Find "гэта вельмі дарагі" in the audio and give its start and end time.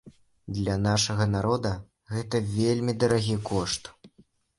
2.13-3.37